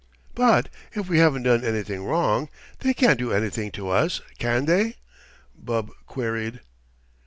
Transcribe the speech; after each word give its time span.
"But 0.33 0.67
if 0.95 1.07
we 1.07 1.19
haven't 1.19 1.43
done 1.43 1.63
anything 1.63 2.03
wrong, 2.03 2.49
they 2.79 2.91
can't 2.91 3.19
do 3.19 3.31
anything 3.31 3.69
to 3.73 3.89
us, 3.91 4.19
can 4.39 4.65
they?" 4.65 4.95
Bub 5.55 5.91
queried. 6.07 6.61